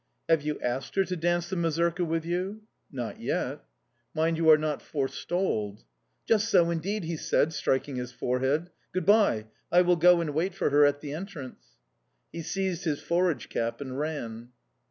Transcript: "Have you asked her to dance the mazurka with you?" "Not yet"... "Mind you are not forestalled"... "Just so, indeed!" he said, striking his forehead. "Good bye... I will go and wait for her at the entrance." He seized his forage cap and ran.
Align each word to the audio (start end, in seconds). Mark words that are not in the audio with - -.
"Have 0.27 0.41
you 0.41 0.59
asked 0.61 0.95
her 0.95 1.03
to 1.03 1.15
dance 1.15 1.47
the 1.47 1.55
mazurka 1.55 2.03
with 2.03 2.25
you?" 2.25 2.63
"Not 2.91 3.19
yet"... 3.19 3.63
"Mind 4.15 4.35
you 4.35 4.49
are 4.49 4.57
not 4.57 4.81
forestalled"... 4.81 5.83
"Just 6.25 6.49
so, 6.49 6.71
indeed!" 6.71 7.03
he 7.03 7.15
said, 7.15 7.53
striking 7.53 7.97
his 7.97 8.11
forehead. 8.11 8.71
"Good 8.93 9.05
bye... 9.05 9.45
I 9.71 9.83
will 9.83 9.97
go 9.97 10.19
and 10.19 10.31
wait 10.31 10.55
for 10.55 10.71
her 10.71 10.85
at 10.87 11.01
the 11.01 11.13
entrance." 11.13 11.77
He 12.31 12.41
seized 12.41 12.83
his 12.83 12.99
forage 12.99 13.47
cap 13.47 13.79
and 13.79 13.99
ran. 13.99 14.49